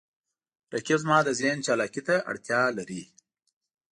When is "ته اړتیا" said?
2.07-2.61